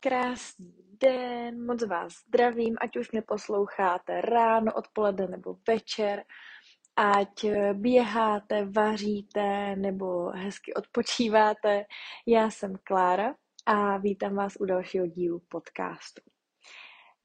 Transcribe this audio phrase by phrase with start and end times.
[0.00, 6.24] Krásný den, moc vás zdravím, ať už mě posloucháte ráno, odpoledne nebo večer,
[6.96, 11.84] ať běháte, vaříte nebo hezky odpočíváte.
[12.26, 13.34] Já jsem Klára
[13.66, 16.22] a vítám vás u dalšího dílu podcastu.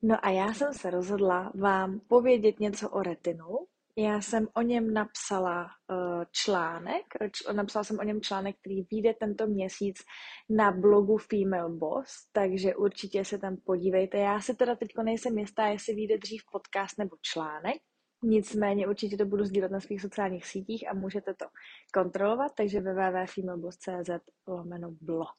[0.02, 3.68] No a já jsem se rozhodla vám povědět něco o retinolu,
[3.98, 9.14] já jsem o něm napsala uh, článek, č- napsala jsem o něm článek, který vyjde
[9.14, 10.04] tento měsíc
[10.50, 14.18] na blogu Female Boss, takže určitě se tam podívejte.
[14.18, 17.78] Já se teda teď nejsem jistá, jestli vyjde dřív podcast nebo článek,
[18.24, 21.46] nicméně určitě to budu sdílet na svých sociálních sítích a můžete to
[21.94, 24.10] kontrolovat, takže www.femaleboss.cz
[24.48, 25.38] lomeno blog.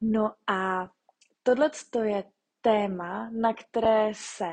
[0.00, 0.88] No a
[1.42, 1.70] tohle
[2.02, 2.24] je
[2.60, 4.50] téma, na které se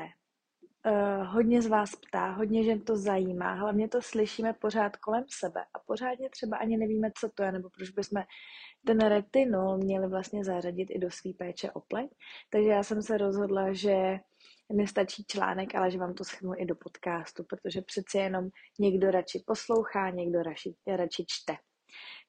[1.24, 5.78] hodně z vás ptá, hodně žen to zajímá, hlavně to slyšíme pořád kolem sebe a
[5.86, 8.22] pořádně třeba ani nevíme, co to je, nebo proč bychom
[8.86, 12.10] ten retinol měli vlastně zařadit i do své péče o pleť.
[12.50, 14.18] Takže já jsem se rozhodla, že
[14.72, 18.48] nestačí článek, ale že vám to schrnu i do podcastu, protože přeci jenom
[18.80, 21.56] někdo radši poslouchá, někdo radši, radši čte.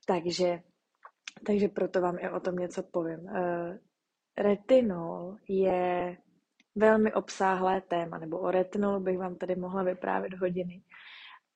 [0.07, 0.59] Takže,
[1.45, 3.19] takže proto vám i o tom něco povím.
[3.19, 3.77] Uh,
[4.37, 6.17] retinol je
[6.75, 10.81] velmi obsáhlé téma, nebo o retinolu bych vám tady mohla vyprávět hodiny.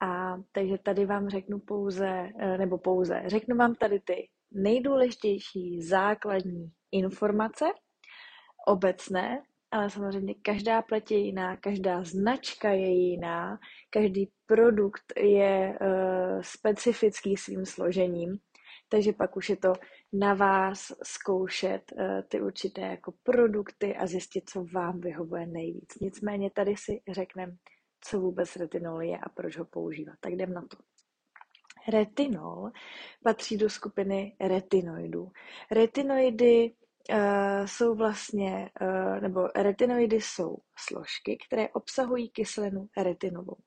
[0.02, 6.72] A takže tady vám řeknu pouze, eh, nebo pouze, řeknu vám tady ty nejdůležitější základní
[6.92, 7.66] informace,
[8.68, 16.42] obecné, ale samozřejmě každá pleť je jiná, každá značka je jiná, každý produkt je uh,
[16.42, 18.38] specifický svým složením,
[18.90, 19.74] takže pak už je to
[20.14, 26.00] na vás zkoušet uh, ty určité jako produkty a zjistit, co vám vyhovuje nejvíc.
[26.02, 27.54] Nicméně tady si řekneme,
[28.02, 30.16] co vůbec retinol je a proč ho používat.
[30.20, 30.78] Tak jdem na to.
[31.92, 32.72] Retinol
[33.24, 35.32] patří do skupiny retinoidů.
[35.72, 36.74] Retinoidy
[37.12, 37.18] uh,
[37.66, 43.58] jsou vlastně, uh, nebo retinoidy jsou složky, které obsahují kyselinu retinovou.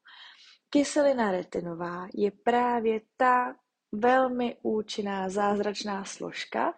[0.70, 3.54] Kyselina retinová je právě ta
[3.92, 6.74] velmi účinná zázračná složka,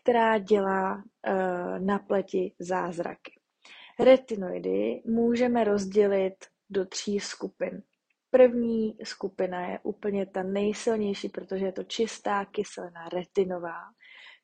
[0.00, 1.02] která dělá uh,
[1.78, 3.32] na pleti zázraky.
[4.00, 6.34] Retinoidy můžeme rozdělit
[6.70, 7.82] do tří skupin.
[8.30, 13.80] První skupina je úplně ta nejsilnější, protože je to čistá kyselina retinová.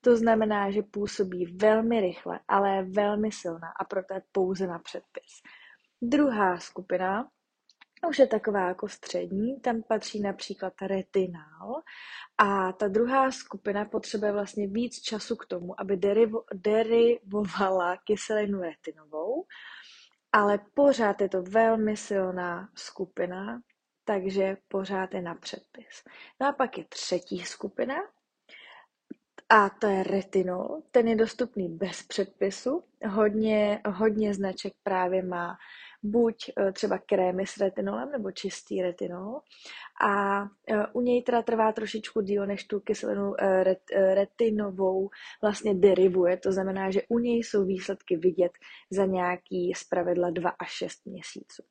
[0.00, 4.78] To znamená, že působí velmi rychle, ale je velmi silná a proto je pouze na
[4.78, 5.42] předpis.
[6.02, 7.28] Druhá skupina
[8.08, 11.82] už je taková jako střední, tam patří například retinál
[12.38, 19.46] a ta druhá skupina potřebuje vlastně víc času k tomu, aby derivo, derivovala kyselinu retinovou,
[20.32, 23.60] ale pořád je to velmi silná skupina,
[24.04, 26.04] takže pořád je na předpis.
[26.40, 27.94] No a pak je třetí skupina,
[29.50, 30.82] a to je retinol.
[30.90, 32.84] Ten je dostupný bez předpisu.
[33.08, 35.56] Hodně, hodně značek právě má
[36.02, 39.40] buď eh, třeba krémy s retinolem nebo čistý retinol.
[40.06, 43.64] A eh, u něj teda trvá trošičku díl, než tu kyselinu eh,
[44.14, 45.10] retinovou
[45.42, 46.36] vlastně derivuje.
[46.36, 48.52] To znamená, že u něj jsou výsledky vidět
[48.90, 51.62] za nějaký zpravidla 2 až 6 měsíců.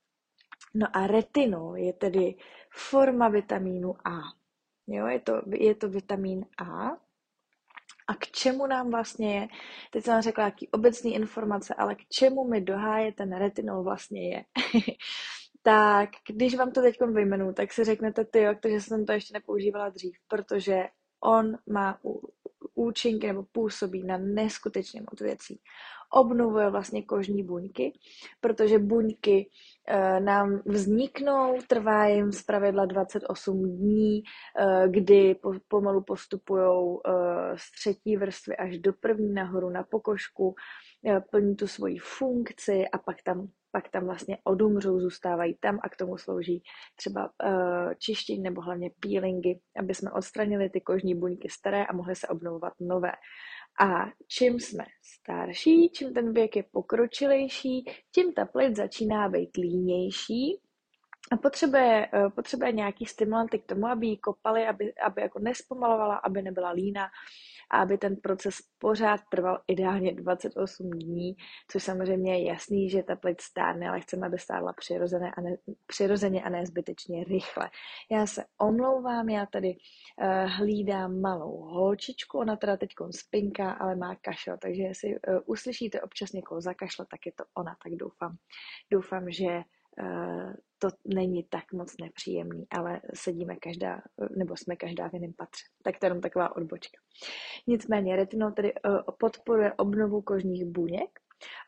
[0.73, 2.35] No a retinol je tedy
[2.71, 4.19] forma vitamínu A.
[4.87, 6.97] Jo, je to, je to vitamin A,
[8.09, 9.47] a k čemu nám vlastně je.
[9.91, 14.43] Teď jsem řekla jaký obecný informace, ale k čemu mi doháje ten retinol vlastně je.
[15.63, 19.33] tak když vám to teď vyjmenu, tak si řeknete, ty jo, že jsem to ještě
[19.33, 20.83] nepoužívala dřív, protože
[21.23, 21.99] on má
[22.79, 25.59] účinky nebo působí na neskutečně moc věcí
[26.13, 27.93] obnovuje vlastně kožní buňky,
[28.41, 29.49] protože buňky
[29.87, 34.23] e, nám vzniknou, trvá jim zpravidla 28 dní, e,
[34.89, 37.11] kdy po, pomalu postupují e,
[37.57, 40.55] z třetí vrstvy až do první nahoru na pokožku,
[41.31, 45.95] plní tu svoji funkci a pak tam pak tam vlastně odumřou, zůstávají tam a k
[45.95, 46.63] tomu slouží
[46.95, 52.15] třeba uh, čištění nebo hlavně peelingy, aby jsme odstranili ty kožní buňky staré a mohly
[52.15, 53.11] se obnovovat nové.
[53.81, 60.61] A čím jsme starší, čím ten věk je pokročilejší, tím ta pleť začíná být línější
[61.31, 66.15] a potřebuje, eh, potřebuje nějaký stimulanty k tomu, aby ji kopali, aby, aby jako nespomalovala,
[66.15, 67.07] aby nebyla lína
[67.69, 71.35] a aby ten proces pořád trval ideálně 28 dní,
[71.67, 75.57] což samozřejmě je jasný, že ta pleť stárne, ale chceme, aby stárla přirozeně a ne,
[75.87, 77.69] přirozeně a ne zbytečně rychle.
[78.11, 84.15] Já se omlouvám, já tady uh, hlídám malou holčičku, ona teda teď spinká, ale má
[84.15, 88.37] kašel, takže jestli uh, uslyšíte občas někoho zakašle, tak je to ona, tak doufám,
[88.91, 89.61] doufám, že
[90.79, 94.01] to není tak moc nepříjemný, ale sedíme každá,
[94.37, 95.63] nebo jsme každá v jiném patře.
[95.83, 96.97] Tak to je jenom taková odbočka.
[97.67, 98.73] Nicméně retinol tedy
[99.19, 101.19] podporuje obnovu kožních buněk,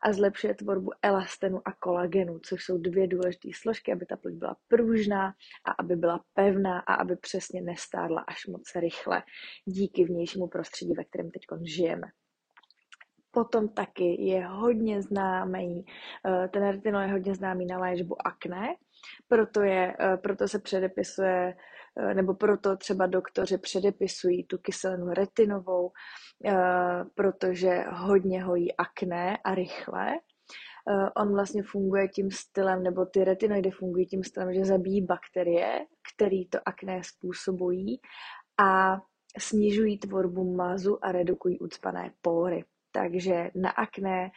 [0.01, 4.57] a zlepšuje tvorbu elastenu a kolagenu, což jsou dvě důležité složky, aby ta pleť byla
[4.67, 5.27] pružná
[5.65, 9.23] a aby byla pevná a aby přesně nestárla až moc rychle
[9.65, 12.07] díky vnějšímu prostředí, ve kterém teď žijeme.
[13.31, 15.85] Potom taky je hodně známý,
[16.25, 18.75] eh, ten retinol je hodně známý na léčbu akné,
[19.27, 21.53] proto, je, eh, proto se předepisuje
[21.97, 25.91] Eh, nebo proto třeba doktoři předepisují tu kyselinu retinovou,
[27.15, 30.11] protože hodně hojí akné a rychle.
[31.15, 35.85] On vlastně funguje tím stylem, nebo ty retinoidy fungují tím stylem, že zabíjí bakterie,
[36.15, 38.01] které to akné způsobují
[38.59, 38.97] a
[39.37, 42.63] snižují tvorbu mazu a redukují ucpané pory.
[42.91, 44.31] Takže na akné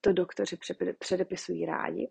[0.00, 0.56] to doktoři
[0.98, 2.10] předepisují rádi.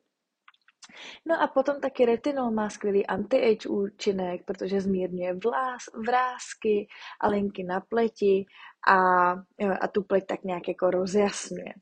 [1.25, 6.87] No a potom taky retinol má skvělý anti-age účinek, protože zmírňuje vlás, vrázky
[7.21, 8.45] a linky na pleti
[8.87, 9.31] a,
[9.81, 11.73] a tu pleť tak nějak jako rozjasňuje.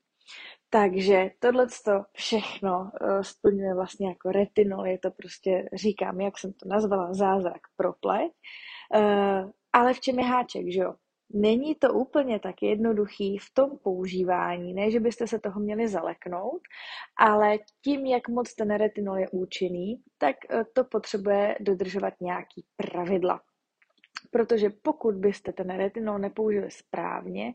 [0.70, 1.68] Takže tohle
[2.14, 7.62] všechno uh, splňuje vlastně jako retinol, je to prostě, říkám, jak jsem to nazvala, zázrak
[7.76, 8.32] pro pleť.
[9.74, 10.94] Ale v čem je háček, že jo?
[11.34, 16.62] Není to úplně tak jednoduchý v tom používání, ne, že byste se toho měli zaleknout,
[17.20, 23.42] ale tím, jak moc ten retinol je účinný, tak eh, to potřebuje dodržovat nějaký pravidla.
[24.32, 27.54] Protože pokud byste ten retinol nepoužili správně,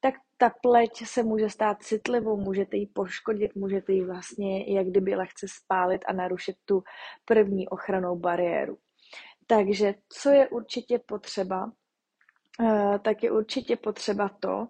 [0.00, 5.14] tak ta pleť se může stát citlivou, můžete ji poškodit, můžete ji vlastně jak kdyby
[5.14, 6.82] lehce spálit a narušit tu
[7.24, 8.78] první ochranou bariéru.
[9.46, 11.72] Takže co je určitě potřeba,
[13.02, 14.68] tak je určitě potřeba to,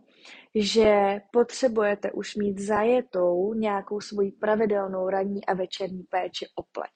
[0.55, 6.93] že potřebujete už mít zajetou nějakou svoji pravidelnou ranní a večerní péči o pleť.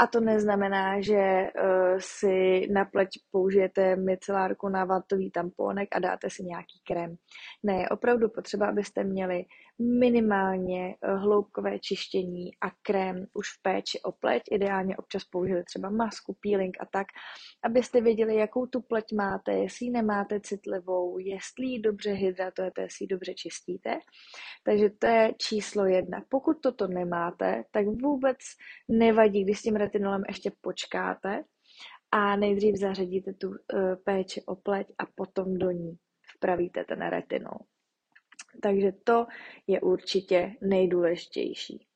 [0.00, 6.30] A to neznamená, že uh, si na pleť použijete micelárku na vatový tamponek a dáte
[6.30, 7.16] si nějaký krém.
[7.62, 9.44] Ne, je opravdu potřeba, abyste měli
[9.98, 14.42] minimálně uh, hloubkové čištění a krém už v péči o pleť.
[14.50, 17.06] Ideálně občas použili třeba masku, peeling a tak,
[17.64, 23.04] abyste věděli, jakou tu pleť máte, jestli ji nemáte citlivou, jestli ji dobře hydratujete, jestli
[23.04, 23.98] ji dobře čistíte.
[24.62, 26.24] Takže to je číslo jedna.
[26.28, 28.38] Pokud toto nemáte, tak vůbec
[28.88, 31.44] nevadí, když s tím retinolem ještě počkáte
[32.10, 33.56] a nejdřív zařadíte tu uh,
[34.04, 35.98] péči o pleť a potom do ní
[36.36, 37.58] vpravíte ten retinol.
[38.62, 39.26] Takže to
[39.66, 41.86] je určitě nejdůležitější.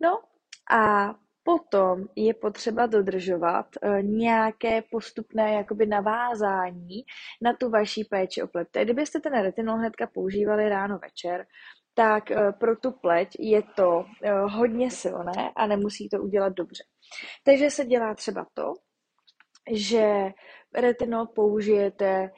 [0.00, 0.22] No
[0.70, 1.14] a
[1.48, 7.04] Potom je potřeba dodržovat uh, nějaké postupné jakoby navázání
[7.42, 8.68] na tu vaší péči o pleť.
[8.82, 11.46] Kdybyste ten retinol hnedka používali ráno večer,
[11.94, 14.04] tak uh, pro tu pleť je to uh,
[14.52, 16.84] hodně silné a nemusí to udělat dobře.
[17.44, 18.72] Takže se dělá třeba to,
[19.72, 20.32] že
[20.74, 22.30] retinol použijete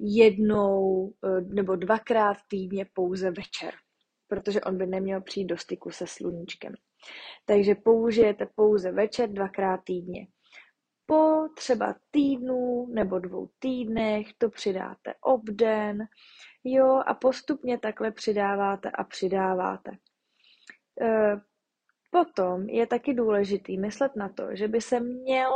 [0.00, 1.10] jednou
[1.54, 3.74] nebo dvakrát týdně pouze večer,
[4.32, 6.74] protože on by neměl přijít do styku se sluníčkem.
[7.44, 10.26] Takže použijete pouze večer dvakrát týdně.
[11.06, 15.98] Po třeba týdnu nebo dvou týdnech to přidáte obden,
[16.64, 19.90] jo, a postupně takhle přidáváte a přidáváte.
[21.00, 21.40] E,
[22.10, 25.50] potom je taky důležitý myslet na to, že by se měl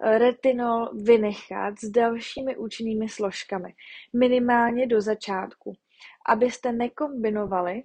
[0.00, 3.74] retinol vynechat s dalšími účinnými složkami,
[4.16, 5.72] minimálně do začátku,
[6.28, 7.82] abyste nekombinovali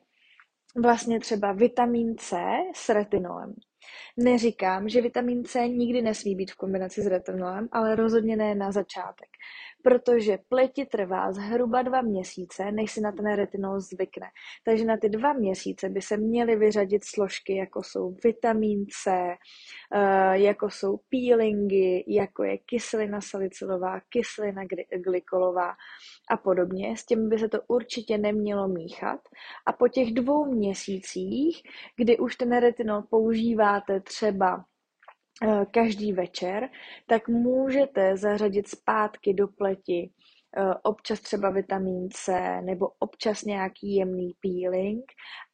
[0.81, 2.37] vlastně třeba vitamin C
[2.75, 3.55] s retinolem.
[4.17, 8.71] Neříkám, že vitamin C nikdy nesmí být v kombinaci s retinolem, ale rozhodně ne na
[8.71, 9.29] začátek
[9.83, 14.27] protože pleti trvá zhruba dva měsíce, než si na ten retinol zvykne.
[14.65, 19.11] Takže na ty dva měsíce by se měly vyřadit složky, jako jsou vitamin C,
[19.93, 24.61] eh, jako jsou peelingy, jako je kyselina salicylová, kyselina
[25.03, 25.73] glykolová
[26.29, 26.97] a podobně.
[26.97, 29.19] S tím by se to určitě nemělo míchat.
[29.65, 31.61] A po těch dvou měsících,
[31.95, 34.65] kdy už ten retinol používáte třeba
[35.71, 36.69] každý večer,
[37.07, 40.11] tak můžete zařadit zpátky do pleti
[40.57, 45.03] eh, občas třeba vitamin C nebo občas nějaký jemný peeling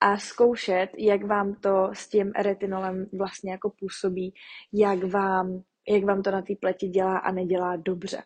[0.02, 4.34] a zkoušet, jak vám to s tím retinolem vlastně jako působí,
[4.74, 8.24] jak vám, jak vám to na té pleti dělá a nedělá dobře.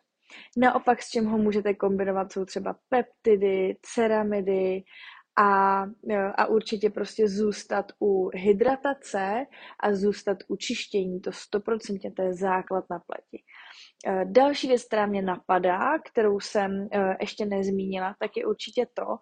[0.57, 4.83] Naopak, s čím ho můžete kombinovat, jsou třeba peptidy, ceramidy
[5.37, 5.83] a,
[6.35, 9.45] a určitě prostě zůstat u hydratace
[9.79, 13.43] a zůstat u čištění, to 100% to je základ na pleti.
[14.05, 19.17] Eh, další věc, která mě napadá, kterou jsem eh, ještě nezmínila, tak je určitě to,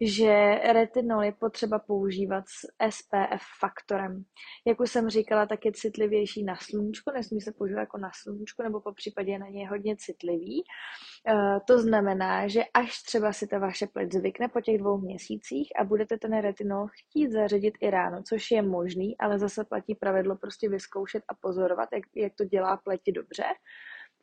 [0.00, 4.24] že retinol je potřeba používat s SPF faktorem.
[4.66, 8.62] Jak už jsem říkala, tak je citlivější na sluníčko, nesmí se používat jako na sluníčko,
[8.62, 10.62] nebo po případě na něj hodně citlivý.
[11.28, 15.72] Eh, to znamená, že až třeba si ta vaše pleť zvykne po těch dvou měsících
[15.80, 20.36] a budete ten retinol chtít zařadit i ráno, což je možný, ale zase platí pravidlo
[20.36, 23.44] prostě vyzkoušet a pozorovat, jak, jak to dělá pleti dobře,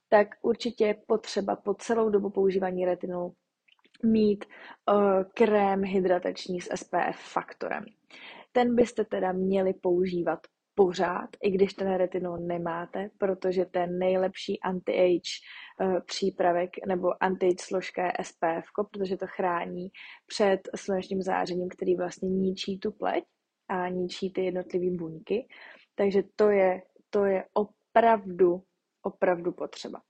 [0.10, 3.34] tak určitě je potřeba po celou dobu používání retinolu
[4.04, 7.86] mít uh, krém hydratační s SPF faktorem.
[8.52, 10.40] Ten byste teda měli používat
[10.76, 15.32] pořád, i když ten retinol nemáte, protože ten nejlepší anti-age
[15.82, 19.88] uh, přípravek nebo anti-age složka je SPF, protože to chrání
[20.28, 23.24] před slunečním zářením, který vlastně ničí tu pleť
[23.70, 25.48] a ničí ty jednotlivé buňky.
[25.96, 28.64] Takže to je, to je opravdu
[29.08, 30.02] opravdu potřeba.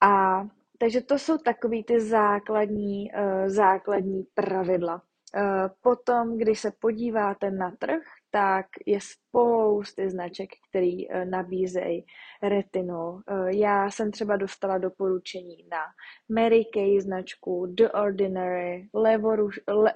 [0.00, 0.42] A
[0.78, 4.94] takže to jsou takový ty základní, uh, základní pravidla.
[5.36, 12.06] Uh, potom, když se podíváte na trh, tak je spousty značek, který uh, nabízejí
[12.42, 13.20] retinol.
[13.46, 15.82] Já jsem třeba dostala doporučení na
[16.28, 19.92] Mary Kay značku, The Ordinary, Levoruš, le,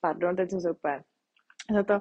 [0.00, 1.02] pardon, teď jsem se úplně
[1.74, 2.00] za to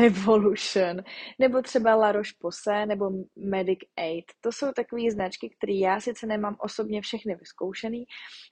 [0.00, 1.02] Revolution,
[1.38, 4.24] nebo třeba La Roche-Posay, nebo Medic Aid.
[4.40, 8.04] To jsou takové značky, které já sice nemám osobně všechny vyzkoušený,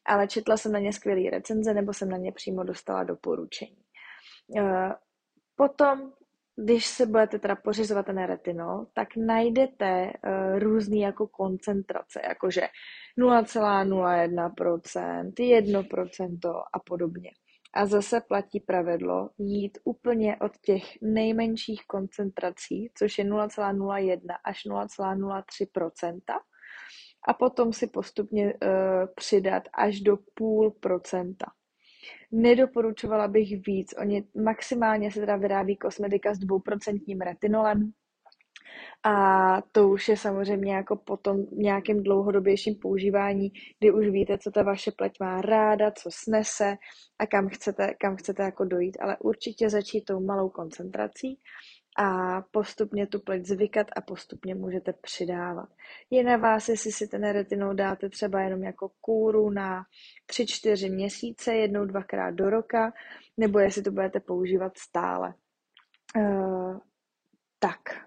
[0.06, 3.78] ale četla jsem na ně skvělé recenze, nebo jsem na ně přímo dostala doporučení.
[4.58, 4.94] Eh,
[5.56, 6.12] potom,
[6.56, 10.12] když se budete teda pořizovat ten retinol, tak najdete uh,
[10.58, 12.68] různý jako koncentrace, jakože
[13.18, 17.30] 0,01%, 1% a podobně.
[17.76, 26.20] A zase platí pravidlo jít úplně od těch nejmenších koncentrací, což je 0,01 až 0,03%
[27.28, 28.70] a potom si postupně uh,
[29.16, 31.46] přidat až do půl procenta.
[32.32, 33.94] Nedoporučovala bych víc.
[33.98, 37.92] Oni maximálně se teda vyrábí kosmetika s dvouprocentním retinolem,
[39.02, 44.62] a to už je samozřejmě jako potom nějakým dlouhodobějším používání, kdy už víte, co ta
[44.62, 46.76] vaše pleť má ráda, co snese
[47.18, 48.96] a kam chcete, kam chcete jako dojít.
[49.00, 51.38] Ale určitě začít tou malou koncentrací
[51.98, 55.68] a postupně tu pleť zvykat a postupně můžete přidávat.
[56.10, 59.84] Je na vás, jestli si ten retinol dáte třeba jenom jako kůru na
[60.30, 62.92] 3-4 měsíce, jednou, dvakrát do roka,
[63.36, 65.34] nebo jestli to budete používat stále.
[66.16, 66.78] Uh,
[67.58, 68.05] tak,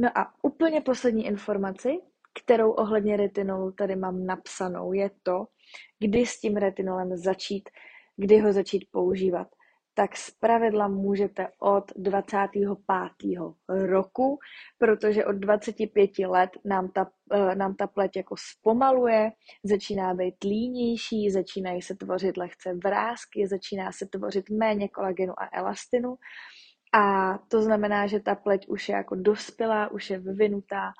[0.00, 1.98] No a úplně poslední informaci,
[2.42, 5.46] kterou ohledně retinolu tady mám napsanou, je to,
[5.98, 7.68] kdy s tím retinolem začít,
[8.16, 9.48] kdy ho začít používat.
[9.94, 13.56] Tak pravidla můžete od 25.
[13.68, 14.38] roku,
[14.78, 19.32] protože od 25 let nám ta, eh, nám ta pleť jako zpomaluje,
[19.64, 26.16] začíná být línější, začínají se tvořit lehce vrázky, začíná se tvořit méně kolagenu a elastinu
[26.92, 30.92] a to znamená, že ta pleť už je jako dospělá, už je vyvinutá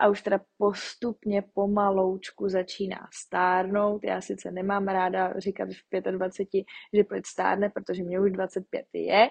[0.00, 4.04] a už teda postupně pomaloučku začíná stárnout.
[4.04, 9.28] Já sice nemám ráda říkat v 25, že pleť stárne, protože mě už 25 je.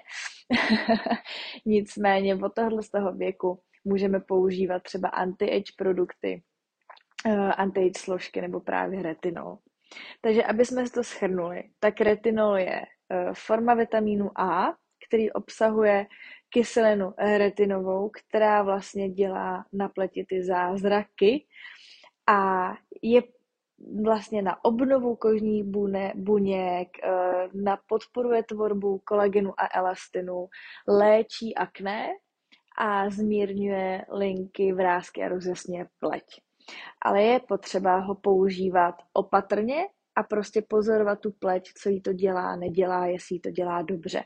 [1.65, 6.44] Nicméně od tohle z toho věku můžeme používat třeba anti-age produkty,
[7.25, 9.58] uh, anti-age složky nebo právě retinol.
[10.22, 14.74] Takže aby jsme to schrnuli, tak retinol je uh, forma vitamínu A,
[15.12, 16.06] který obsahuje
[16.50, 21.46] kyselinu retinovou, která vlastně dělá na pleti ty zázraky
[22.30, 22.70] a
[23.01, 23.22] je
[24.06, 25.63] vlastně na obnovu kožních
[26.15, 27.10] buněk, eh,
[27.53, 30.48] na podporuje tvorbu kolagenu a elastinu,
[30.88, 32.08] léčí akné
[32.77, 36.41] a zmírňuje linky, vrázky a rozjasňuje pleť.
[37.01, 42.56] Ale je potřeba ho používat opatrně a prostě pozorovat tu pleť, co jí to dělá,
[42.56, 44.24] nedělá, jestli jí to dělá dobře.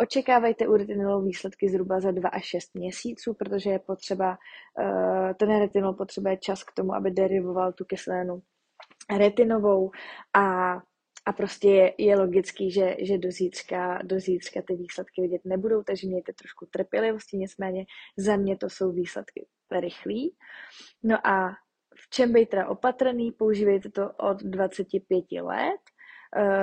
[0.00, 4.38] Očekávejte u retinolu výsledky zhruba za 2 až 6 měsíců, protože je potřeba,
[4.80, 8.42] eh, ten retinol potřebuje čas k tomu, aby derivoval tu kyselinu
[9.18, 9.90] retinovou
[10.34, 10.74] a
[11.26, 15.82] a prostě je, je logický, že, že do, zítřka, do zítřka ty výsledky vidět nebudou,
[15.82, 17.84] takže mějte trošku trpělivosti, nicméně
[18.16, 19.46] za mě to jsou výsledky
[19.80, 20.36] rychlý.
[21.02, 21.50] No a
[21.96, 25.80] v čem být teda opatrný, používejte to od 25 let,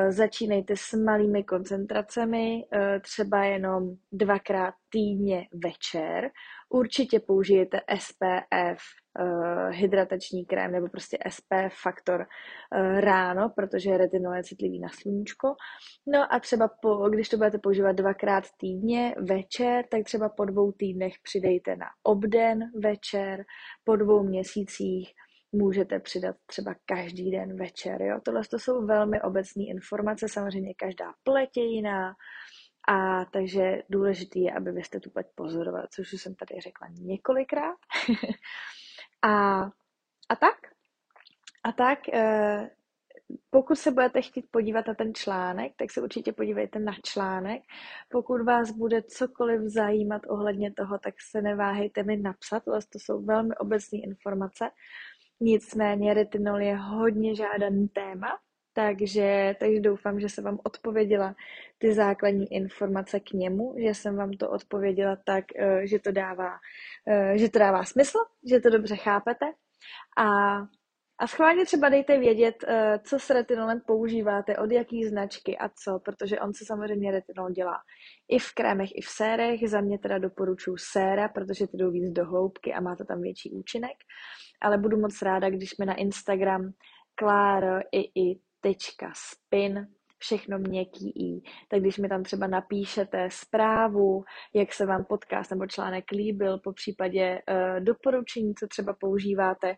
[0.10, 6.32] začínejte s malými koncentracemi, eh, třeba jenom dvakrát týdně večer.
[6.70, 8.82] Určitě použijete SPF
[9.20, 12.26] eh, hydratační krém nebo prostě SPF faktor
[13.00, 15.56] ráno, protože retinol je citlivý na sluníčko.
[16.08, 20.72] No a třeba po, když to budete používat dvakrát týdně večer, tak třeba po dvou
[20.72, 23.46] týdnech přidejte na obden večer,
[23.84, 25.14] po dvou měsících
[25.52, 28.02] můžete přidat třeba každý den večer.
[28.02, 28.20] Jo?
[28.24, 32.16] Tohle to jsou velmi obecné informace, samozřejmě každá pleť je jiná,
[32.88, 36.88] a takže důležitý je, aby vy jste tu pleť pozorovali, což už jsem tady řekla
[36.92, 37.78] několikrát.
[39.22, 39.62] a,
[40.30, 40.56] a tak.
[41.64, 42.70] A tak, eh,
[43.50, 47.62] pokud se budete chtít podívat na ten článek, tak se určitě podívejte na článek.
[48.10, 52.64] Pokud vás bude cokoliv zajímat ohledně toho, tak se neváhejte mi napsat.
[52.66, 54.70] To jsou velmi obecné informace.
[55.42, 58.40] Nicméně retinol je hodně žádaný téma,
[58.74, 61.36] takže, takže doufám, že jsem vám odpověděla
[61.78, 66.52] ty základní informace k němu, že jsem vám to odpověděla tak, eh, že to dává,
[67.08, 68.18] eh, že to dává smysl,
[68.50, 69.46] že to dobře chápete.
[70.18, 70.58] A,
[71.22, 76.00] a schválně třeba dejte vědět, eh, co s retinolem používáte, od jaký značky a co,
[76.06, 77.78] protože on se samozřejmě retinol dělá
[78.30, 79.70] i v krémech, i v sérech.
[79.70, 83.22] Za mě teda doporučuji séra, protože ty jdou víc do hloubky a má to tam
[83.22, 83.98] větší účinek.
[84.62, 86.72] Ale budu moc ráda, když mi na Instagram
[87.16, 87.80] Kláro
[90.22, 91.42] všechno měkký i.
[91.70, 94.24] Tak když mi tam třeba napíšete zprávu,
[94.56, 99.76] jak se vám podcast nebo článek líbil, po případě uh, doporučení, co třeba používáte,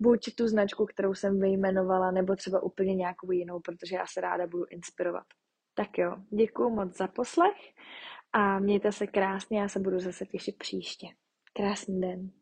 [0.00, 4.46] buď tu značku, kterou jsem vyjmenovala, nebo třeba úplně nějakou jinou, protože já se ráda
[4.46, 5.26] budu inspirovat.
[5.74, 7.56] Tak jo, děkuji moc za poslech
[8.32, 11.06] a mějte se krásně, já se budu zase těšit příště.
[11.52, 12.41] Krásný den.